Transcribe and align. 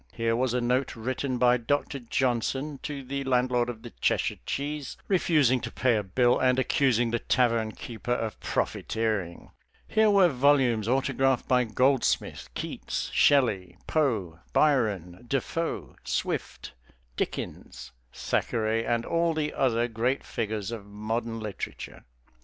Here 0.13 0.35
was 0.35 0.55
a 0.55 0.61
note 0.61 0.95
written 0.95 1.37
by 1.37 1.57
Doctor 1.57 1.99
Johnson 1.99 2.79
to 2.81 3.03
the 3.03 3.23
landlord 3.23 3.69
of 3.69 3.83
the 3.83 3.91
Cheshire 4.01 4.39
Cheese, 4.47 4.97
refusing 5.07 5.61
to 5.61 5.71
pay 5.71 5.95
a 5.95 6.01
bill 6.01 6.39
and 6.39 6.57
accusing 6.57 7.11
the 7.11 7.19
tavern 7.19 7.73
keeper 7.73 8.13
of 8.13 8.39
profiteering. 8.39 9.51
Here 9.87 10.09
were 10.09 10.27
volumes 10.27 10.87
autographed 10.87 11.47
by 11.47 11.65
Goldsmith, 11.65 12.49
Keats, 12.55 13.11
Shelley, 13.13 13.77
Poe, 13.85 14.39
Byron, 14.53 15.23
DeFoe, 15.27 15.95
Swift, 16.03 16.73
Dickens, 17.15 17.91
Thackeray, 18.11 18.83
and 18.83 19.05
all 19.05 19.35
the 19.35 19.53
other 19.53 19.87
great 19.87 20.23
figures 20.23 20.71
of 20.71 20.87
modern 20.87 21.39
literature. 21.39 22.05